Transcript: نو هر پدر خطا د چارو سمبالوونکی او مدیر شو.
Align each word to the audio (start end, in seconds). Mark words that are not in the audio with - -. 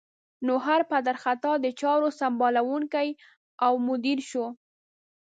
نو 0.45 0.53
هر 0.67 0.81
پدر 0.91 1.15
خطا 1.23 1.53
د 1.59 1.65
چارو 1.81 2.09
سمبالوونکی 2.19 3.09
او 3.65 3.73
مدیر 3.87 4.19
شو. 4.29 4.45